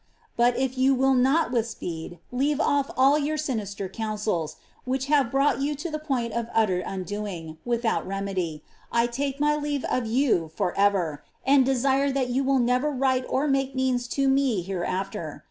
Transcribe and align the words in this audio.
But 0.35 0.57
if 0.57 0.79
you 0.79 0.95
will 0.95 1.13
not 1.13 1.51
with 1.51 1.67
speed 1.67 2.17
leave 2.31 2.59
off 2.59 2.89
all 2.97 3.19
your 3.19 3.37
sinister 3.37 3.87
counsels, 3.87 4.55
which 4.83 5.05
have 5.05 5.29
brought 5.29 5.61
you 5.61 5.75
to 5.75 5.91
the 5.91 5.99
point 5.99 6.33
of 6.33 6.49
utter 6.55 6.79
undoing, 6.79 7.59
without 7.65 8.07
remedy, 8.07 8.63
I 8.91 9.05
take 9.05 9.39
my 9.39 9.55
leave 9.55 9.83
of 9.85 10.07
you 10.07 10.49
for 10.55 10.75
ever, 10.75 11.23
and 11.45 11.63
desire 11.63 12.09
that 12.13 12.29
you 12.29 12.43
will 12.43 12.57
never 12.57 12.89
write 12.89 13.27
or 13.29 13.47
make 13.47 13.75
means 13.75 14.07
to 14.17 14.27
me 14.27 14.63
here 14.63 14.83
after. 14.83 15.39